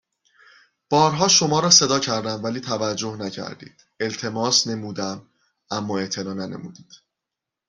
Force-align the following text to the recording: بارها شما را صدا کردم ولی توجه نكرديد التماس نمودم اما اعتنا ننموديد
بارها 0.89 1.27
شما 1.27 1.59
را 1.59 1.69
صدا 1.69 1.99
کردم 1.99 2.43
ولی 2.43 2.59
توجه 2.61 3.15
نكرديد 3.15 3.83
التماس 3.99 4.67
نمودم 4.67 5.27
اما 5.71 5.99
اعتنا 5.99 6.33
ننموديد 6.33 6.93